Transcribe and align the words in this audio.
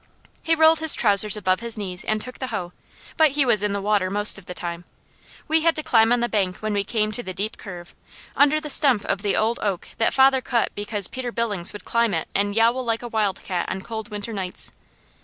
He 0.41 0.55
rolled 0.55 0.79
his 0.79 0.95
trousers 0.95 1.37
above 1.37 1.59
his 1.59 1.77
knees 1.77 2.03
and 2.03 2.19
took 2.19 2.39
the 2.39 2.47
hoe, 2.47 2.73
but 3.17 3.33
he 3.33 3.45
was 3.45 3.61
in 3.61 3.71
the 3.71 3.79
water 3.83 4.09
most 4.09 4.39
of 4.39 4.47
the 4.47 4.55
time. 4.55 4.83
We 5.47 5.61
had 5.61 5.75
to 5.75 5.83
climb 5.83 6.11
on 6.11 6.21
the 6.21 6.27
bank 6.27 6.57
when 6.57 6.73
we 6.73 6.83
came 6.83 7.11
to 7.11 7.21
the 7.21 7.35
deep 7.35 7.55
curve, 7.57 7.93
under 8.35 8.59
the 8.59 8.67
stump 8.71 9.05
of 9.05 9.21
the 9.21 9.37
old 9.37 9.59
oak 9.61 9.89
that 9.99 10.15
father 10.15 10.41
cut 10.41 10.71
because 10.73 11.07
Pete 11.07 11.35
Billings 11.35 11.71
would 11.71 11.85
climb 11.85 12.15
it 12.15 12.27
and 12.33 12.55
yowl 12.55 12.83
like 12.83 13.03
a 13.03 13.07
wildcat 13.07 13.69
on 13.69 13.83
cold 13.83 14.09
winter 14.09 14.33
nights. 14.33 14.71